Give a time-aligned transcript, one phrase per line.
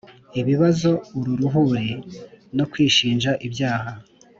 [0.39, 3.91] ibibazo aruruhuri.nokwishinja ibyaha.